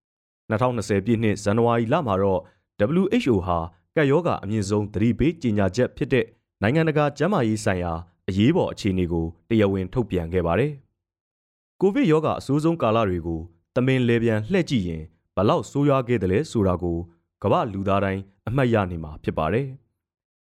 [0.50, 2.40] ။2020ပြည့်နှစ်ဇန်နဝါရီလမှာတော့
[3.04, 3.58] WHO ဟာ
[3.96, 6.26] ကပ်ရောဂါအမြင့်ဆုံးသတိပေးကြေညာချက်ဖြစ်တဲ့
[6.62, 7.92] နိုင်ငံတကာကျန်းမာရေးဆိုင်ရာ
[8.28, 10.72] အရေးပေါ်အခြေအနေကိုတရားဝင်ထုတ်ပြန်ခဲ့ပါတယ်။
[11.80, 13.40] ကိုဗစ်ရောဂါအဆိုးဆုံးကာလတွေကို
[13.74, 15.02] တမင်လေပြန်လှည့်ကြည့်ရင်
[15.36, 16.98] ဘလောက်ဆိုးရွားခဲ့တယ်လဲဆိုတာကို
[17.42, 19.66] ကမ္ဘာလူသားတိုင်းအမှတ်ရနေမှာဖြစ်ပါတယ်။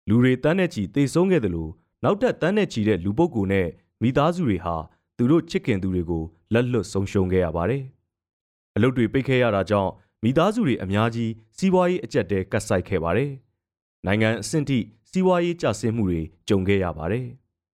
[0.09, 1.71] လူတွေတန်းနဲ့ချီသေဆုံးခဲ့တယ်လို့
[2.03, 3.67] နောက်ထပ်တန်းနဲ့ချီတဲ့လူပုဂ္ဂိုလ်နဲ့
[4.01, 4.75] မိသားစုတွေဟာ
[5.17, 7.83] သူတို့ချစ်ခင်သူတွေကိုလက်လွတ်ဆုံးရှုံးခဲ့ရပါတယ်။
[8.75, 9.91] အလုပ်တွေပိတ်ခဲ့ရတာကြောင့်
[10.23, 13.31] မိသားစုတွေအများကြီးစီးပွားရေးအကျက်တဲကတ်ဆိုင်ခဲ့ပါတယ်။
[14.05, 17.25] နိုင်ငံအဆင့်ထိစီးပွားရေးကျဆင်းမှုတွေကြုံခဲ့ရပါတယ်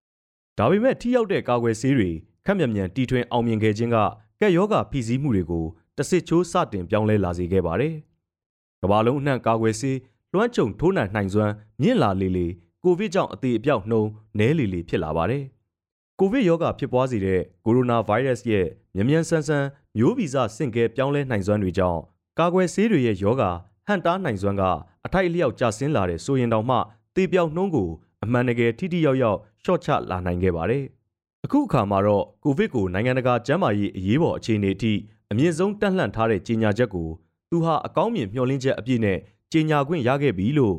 [0.58, 2.10] ။ဒါပေမဲ့ထိရောက်တဲ့ကာကွယ်ဆေးတွေ
[2.46, 3.96] ခက်မြန်မြန်တီထွင်အောင်မြင်ခဲ့ခြင်းက
[4.40, 5.64] ကက်ယောဂဖိစီးမှုတွေကို
[5.96, 7.94] တဆစ်ချိုးစတင်ပြောင်းလဲလာစေခဲ့ပါတယ်။
[8.82, 9.96] ကမ္ဘာလုံးအနှံ့ကာကွယ်ဆေး
[10.33, 12.47] လွှမ်းခြုံထိုးနှံနိုင်စွမ်းမြင့်လာလေလေ
[12.83, 14.03] ကိုဗစ်ကြောင့်အသေးအပြောက်နှုံ
[14.37, 15.43] နည်းလေလေဖြစ်လာပါတယ်။
[16.19, 21.99] ကိုဗစ်ရောဂါဖြစ်ပွားစေတဲ့ကိုရိုနာဗိုင်းရပ်စ်ရဲ့မြ мян ဆန်းဆန်းမျိုးဗီဇဆင့်ကဲပြောင်းလဲနိုင်စွမ်းတွေကြောင့်
[22.39, 23.51] ကာကွယ်ဆေးတွေရဲ့ရောဂါ
[23.87, 24.63] ဟန်တားနိုင်စွမ်းက
[25.05, 26.77] အထိုက်အလျောက်ကျဆင်းလာတဲ့ဆိုရင်တောင်မှ
[27.15, 27.89] သေပြောက်နှုံးကို
[28.23, 30.83] အမှန်တကယ်ထိထိရောက်ရောက်ရှော့ချလာနိုင်ခဲ့ပါတယ်။
[31.45, 34.93] အခုအခါမှာတော့ကိုဗစ်ကိုနိုင်ငံတကာကျန်းမာရေးအရေးပေါ်အခြေအနေအထိ
[35.31, 37.07] အမြင့်ဆုံးတက်လှန့်ထားတဲ့ကြေညာချက်ကို
[37.49, 39.17] သူဟာအကောင်းမြင်မျှော်လင့်ချက်အပြည့်နဲ့
[39.52, 40.76] ကြေညာခွင့်ရခဲ့ပြီလို့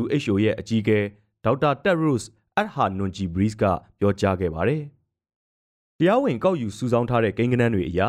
[0.00, 0.98] WHO ရဲ့အကြီးအကဲ
[1.44, 2.26] ဒေါက်တာတက်ရုစ်
[2.56, 3.64] အတ်ဟာနွန်ဂျီဘရီစ်က
[3.98, 4.82] ပြောကြားခဲ့ပါတယ်။
[5.98, 8.00] တရားဝင်ကောက်ယူစုဆောင်းထားတဲ့ကိန်းဂဏန်းတွေအရ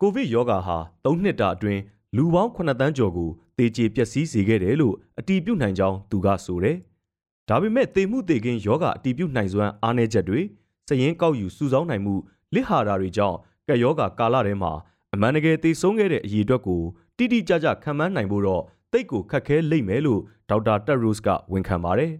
[0.00, 1.80] ကိုဗစ်ရောဂါဟာ၃နှစ်တာအတွင်း
[2.16, 6.76] လူပေါင်း9တန်းကျော်ကိုသေကျေပျက်စီးစေခဲ့တယ်လို့အတည်ပြုနိုင်ကြောင်းသူကဆိုတယ်။
[7.48, 10.40] ဒါပေမဲ့သေမှုသေခင်းယောဂအတည်ပြုနိုင်စွမ်းအားနည်းချက်တွေ
[10.88, 12.14] စည်ရင်းကောက်ယူစုဆောင်းနိုင်မှု
[12.54, 13.36] လစ်ဟာတာတွေကြောင့်
[13.68, 14.72] ကက်ယောဂကာလထဲမှာ
[15.14, 16.82] အမှန်တကယ်သေဆုံးခဲ့တဲ့အရေးအတွက်ကို
[17.16, 22.12] တိတိကျကျခံမှန်းနိုင်ဖို့တော့ တိတ်ကိုခက်ခဲလိမ့်မယ်လို့ဒေါက်တာတက်ရိုစ်ကဝန်ခံပါတယ်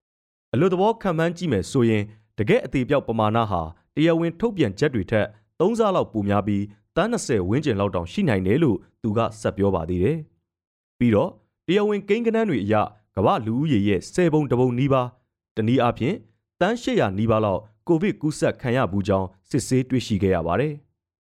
[0.52, 2.02] ။အလို့သဘောခံမှန်းကြည့်မယ်ဆိုရင်
[2.38, 3.62] တကယ်အသေးပြောက်ပမာဏဟာ
[3.94, 5.26] တရားဝင်ထုတ်ပြန်ချက်တွေထက်
[5.60, 6.64] 3ဆလောက်ပိုများပြီး
[6.96, 10.18] တန်း20ဝန်းကျင်လောက်တောင်ရှိနိုင်တယ်လို့သူကဆက်ပြောပါသေးတယ်။
[10.98, 11.30] ပြီးတော့
[11.66, 12.74] တရားဝင်ကိန်းကနန်းတွေအရ
[13.16, 15.08] ကမ္ဘာလူဦးရေရဲ့10ပုံတပုံနီးပါး
[15.56, 16.16] တနည်းအားဖြင့်
[16.60, 20.74] တန်း800နီးပါးလောက်ကိုဗစ်ကူးစက်ခံရဘူးကြောင်းစစ်ဆေးတွေ့ရှိခဲ့ရပါတယ်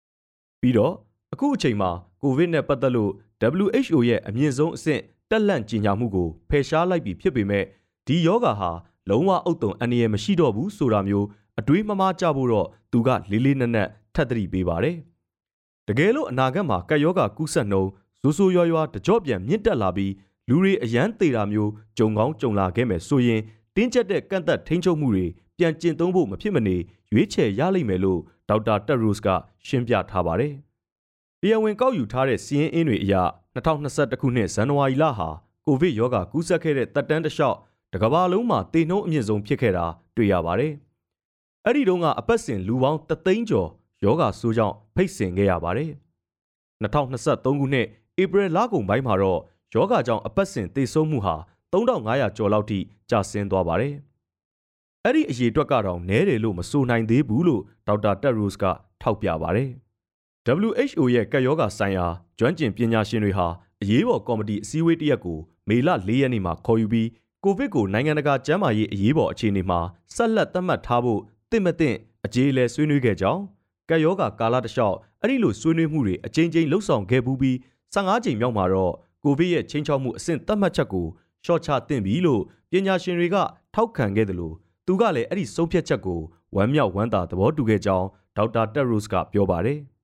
[0.61, 0.93] ။ပြီးတော့
[1.33, 7.63] အခုအချိန်မှာကိုဗစ်နဲ့ပတ်သက်လို့ WHO ရဲ့အမြင့်ဆုံးအဆင့်တက်လန့်ကြီးညာမှုကိုဖယ်ရှားလိုက်ပြီဖြစ်ပေမဲ့
[8.07, 8.71] ဒီယောဂါဟာ
[9.09, 11.27] လုံးဝအုတ်တုံအန္တရာယ်မရှိတော့ဘူးဆိုတာမျိုး
[11.59, 14.97] အတွေးမမားကြဖို့တော့သူကလေးလေးနက်နက်ထပ်သတိပေးပါတယ်။
[15.87, 17.89] တကယ်လို့အနာဂတ်မှာကက်ယောဂါကူးစက်နှုန်း
[18.21, 20.13] ဇိုးဆိုးရွားရွားတကြော့ပြန်မြင့်တက်လာပြီး
[20.49, 23.41] လူလူတွေအယမ်းသေးတာမျိုးကြုံကောင်းကြုံလာခဲ့မယ်ဆိုရင်
[23.75, 25.25] တင်းကျပ်တဲ့ကန့်သက်ထိန်းချုပ်မှုတွေ
[25.57, 26.75] ပြန်ကျင့်သုံးဖို့မဖြစ်မနေ
[27.11, 29.27] ရွေးချယ်ရလိမ့်မယ်လို့ဒေါက်တာတက်ရိုစ်က
[29.67, 30.53] ရှင်းပြထားပါတယ်။
[31.43, 33.13] တရားဝင်ကောက်ယူထားတဲ့စီးရင်အင်းတွေအရ
[33.55, 35.29] 2021ခုနှစ်ဇန်နဝါရီလဟာ
[35.65, 37.57] ကိုဗစ်ရောဂါကူးစက်ခဲ့တဲ့တပ်တန်းတစ်လျှောက်
[37.93, 40.73] တကဘာလုံးမှာတေနှုံးအမြင့်ဆုံးဖြစ်ခဲ့တာတွေ့ရပါတယ်။
[41.65, 43.69] အဲ့ဒီတုန်းကအပတ်စဉ်လူပေါင်း3သိန်းကျော်
[44.03, 45.91] ယောဂါဆိုးကြောင့်ဖိတ်ဆင်ခဲ့ရပါတယ်။
[46.83, 47.87] 2023ခုနှစ်
[48.21, 49.39] ဧပြီလကုန်ပိုင်းမှာတော့
[49.73, 51.35] ယောဂါကြောင့်အပတ်စဉ်သေဆုံးမှုဟာ
[51.73, 53.93] 3500ကျော်လောက်ထိကျဆင်းသွားပါတယ်။
[55.05, 58.65] အဲ့ဒီအရေအတွက်ကတော့နည်းတယ်လို့မဆိုနိုင်သေးဘူးလို့ဒေါက်တာတက်ရိုစ်က
[59.01, 59.69] ထောက်ပြပါတယ်။
[60.47, 62.05] WHO ရဲ့ကပ်ရောဂါဆိုင်ရာ
[62.39, 63.47] ကျွမ်းကျင်ပညာရှင်တွေဟာ
[63.81, 67.09] အရေးပေါ်ကော်မတီအစည်းအဝေးတစ်ရက်ကိုမေလ၄ရက်နေ့မှာခေါ်ယူပြီး
[67.43, 69.79] ကိုဗစ်ကိုနိုင်ငံတကာကျန်းမာရေးအရေးပေါ်အခြေအနေမှာ
[70.15, 73.41] ဆက်လက်သတ်မှတ်ထားဖို့တင့်မတင့်အကြေအလဲဆွေးနွေးခဲ့ကြောင်း
[73.89, 77.55] ကပ်ရောဂါကာလတစ်လျှောက်အဲ့ဒီလိုဆွေးနွေးမှုတွေအကြိမ်ကြိမ်လှုပ်ဆောင်ခဲ့ပူးပြီး
[77.93, 81.07] 15ချိန်မြောက်မှာတော့ကိုဗစ်ရဲ့ချင်းချောက်မှုအဆင့်သတ်မှတ်ချက်ကို
[81.45, 83.37] ရှော့ချသင့်ပြီလို့ပညာရှင်တွေက
[83.75, 86.19] ထောက်ခံခဲ့တယ်လို့သူကလည်းအဲ့ဒီဆုံးဖြတ်ချက်ကို
[86.55, 89.79] ဝမ်းမြောက်ဝမ်းသာသဘောတူခဲ့ကြောင်းဒေါက်တာတက်ရိုစ်ကပြောပါတယ်။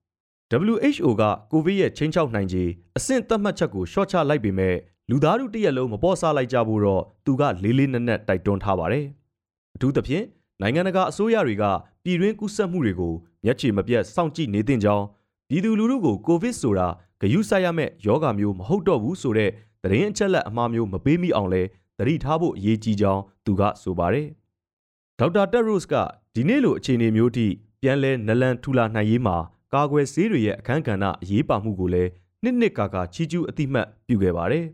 [0.52, 2.64] WHO ကကိုဗစ်ရဲ့ချင်းချောက်နိုင်ခြေ
[2.98, 4.76] အဆင့်သတ်မှတ်ချက်ကိုရှော့ချလိုက်ပေမဲ့
[5.10, 9.06] လူသားတို့တရက်လုံးမပေါ်စားလိုက်ကြဘူးတော့သူကလေးလေးနက်နက်တိုက်တွန်းထားပါတယ်။
[9.76, 10.26] အထူးသဖြင့်
[10.62, 11.64] နိုင်ငံတကာအစိုးရတွေက
[12.04, 13.14] ပြည်တွင်းကူးစက်မှုတွေကို
[13.46, 15.06] မျက်ခြေမပြတ်စောင့်ကြည့်နေသင့်ကြောင်း
[15.50, 16.88] ပြည်သူလူထုကိုကိုဗစ်ဆိုတာ
[17.22, 19.52] ဂယုစိုက်ရမယ့်ယောဂါမျိုးမဟုတ်တော့ဘူးဆိုတဲ့
[19.84, 21.62] သတင်းအချက်လက်အမှားမျိုးမပေးမိအောင်လဲ
[21.98, 24.28] သတိထားဖို့အရေးကြီးကြောင်းသူကဆိုပါတယ်။
[25.20, 25.96] ဒေါက်တာတက်ရိုစ်က
[26.36, 27.48] ဒီနေ့လိုအခြေအနေမျိုးထိ
[27.82, 29.38] ပြန်လဲနလန်ထူလာနိုင်ရေးမှာ
[29.74, 32.12] ကာကွယ်ဆေးတွေရဲ့အခန်းကဏ္ဍအရေးပါမှုကိုလည်း
[32.44, 34.66] နှစ်နှစ်ကာကာချီးကျူးအတိမတ်ပြုခဲ့ပါတယ်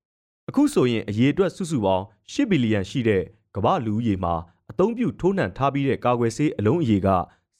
[0.48, 3.22] ။အခုဆိုရင်အရေးအတွက်စုစုပေါင်း10ဘီလီယံရှိတဲ့
[3.56, 4.34] ကမ္ဘာလူဦးရေမှာ
[4.70, 7.08] အသုံးပြုထိုးနှံထားပြီးတဲ့ကာကွယ်ဆေးအလုံးအရေက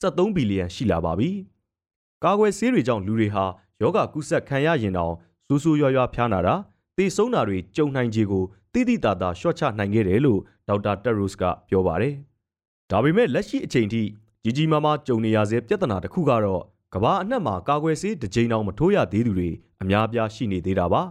[0.03, 1.31] 73ဘီလီယံရှိလာပါပြီ။
[2.25, 3.45] ကာကွယ်ဆေးတွေကြောင့်လူတွေဟာ
[3.81, 5.15] ယောဂကုသခံရရင်တောင်
[5.47, 6.55] စူးစူးရွရွဖျားနာတာ
[6.97, 12.15] သေဆုံးတာတွေကြုံနိုင်ခြေကိုတိတိတသာရှော့ချနိုင်ခဲ့တယ်လို့ဒေါက်တာတက်ရိုစ်ကပြောပါတယ်။
[12.91, 14.03] ဒါပေမဲ့လက်ရှိအချိန်ထိ
[14.45, 16.63] ကြီးကြီးမားမားကြုံနေရဆဲပြဿနာတစ်ခုကတော့
[16.95, 19.51] ကဘာအနှက်မှာကာကွယ်ဆေးတစ်ကြိမ်တောင်မထိုးရသေးသူတွေ
[19.83, 21.03] အများပြားရှိနေသေးတာပါ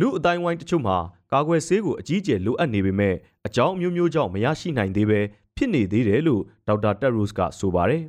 [0.00, 0.96] လူအတိုင်းဝိုင်းတချို့မှာ
[1.32, 3.14] ကာကွယ်ဆေးကိုအကြီးအကျယ်လိုအပ်နေပေမဲ့
[3.46, 5.20] အကြောင်းမျိုးမျိုးကြောင့်မရရှိနိုင်သေးပဲ
[5.56, 8.02] ဖြစ်နေသေးတယ်လို့ဒေါက်တာတက်ရိုစ်ကဆိုပါတယ်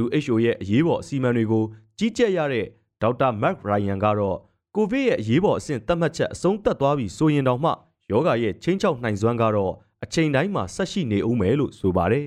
[0.00, 1.64] WHO ရဲ့အရေးပေါ်အစီအမံတွေကို
[1.98, 2.66] ကြီးကြပ်ရတဲ့
[3.02, 4.36] ဒေါက်တာမက်ရိုင်ယန်ကတော့
[4.74, 7.70] ကိုဗစ်ရဲ့အရေးပေါ်အဆင့်သတ်မှတ်ချက်အဆုံးသတ်သွားပြီဆိုရင်တောင်မှ
[8.10, 9.72] ယောဂရဲ့ချင်းချောက်နိုင်စွမ်းကတော့
[10.04, 12.26] အချိန်တိုင်းမှာဆက်ရှိနေဦးမယ်လို့ဆိုပါတယ်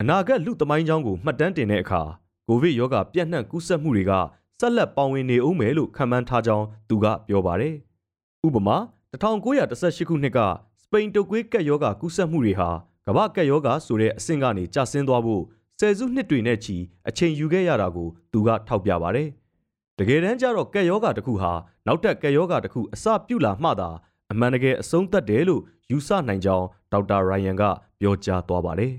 [0.00, 2.02] အနာဂတ်လူသမိုင်းကြောင်းကိုမှတ်တမ်းတင်တဲ့အခါ
[2.48, 4.12] ကိုဗစ်ရောဂါပြန့်နှံ့ကူးစက်မှုတွေက
[4.60, 7.74] ဆက်လက်ပေါဝင်နေဦးမယ်လို့ခန့်မှန်းထားကြောင်းသူကပြောပါတယ်။
[8.46, 8.76] ဥပမာ
[9.12, 10.38] 1918ခုနှစ်က
[10.82, 12.70] စပိန်တုပ်ကွေးကက်ရောဂါကူးစက်မှုတွေဟာ
[13.06, 15.42] ကမ္ဘာကက်ရောဂါဆိုတဲ့အဆင့်ကနေကျဆင်းသွားဖို့
[15.78, 16.76] ဆယ်စုနှစ်တွေနဲ့ချီ
[17.08, 19.28] အချိန်ယူခဲ့ရတာကိုသူကထောက်ပြပါတယ်။
[19.98, 21.52] တကယ်တမ်းကျတော့ကက်ယောဂါတစ်ခုဟာ
[21.86, 23.90] နောက်ထပ်ကက်ယောဂါတစ်ခုအစပြုလာမှသာ
[24.32, 27.62] အမှန်တကယ်အဆုံးသတ်တယ်လို့ယူဆနိုင်ကြောင်းဒေါက်တာရိုင်ယန်က
[28.00, 28.92] ပြောကြားသွားပါတယ်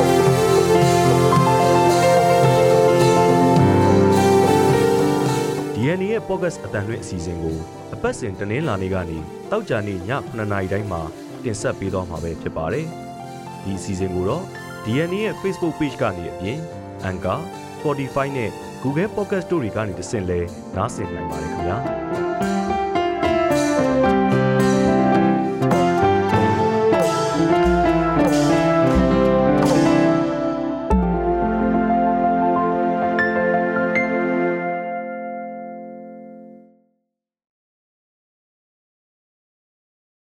[5.84, 7.58] ။DNA ရဲ့ podcast အတန်လွင့်အစီအစဉ်ကို
[7.94, 9.18] အပတ်စဉ်တနင်္လာနေ့ကနေ
[9.50, 11.02] တောက်ကြနေ့ည9:00နာရီတိုင်းမှာ
[11.44, 12.86] တင်ဆက်ပေးသွားမှာပဲဖြစ်ပါတယ်။
[13.64, 14.44] ဒီအစီအစဉ်ကိုတော့
[14.84, 16.58] DNA ရဲ့ Facebook Page ကနေအပြင်
[17.08, 17.38] Anchor,
[17.78, 18.50] Spotify နဲ့
[18.82, 20.40] Google Podcast တို့တွေကနေတဆင့်လဲ
[20.76, 21.78] နားဆင်နိုင်ပါတယ်ခင်ဗျာ။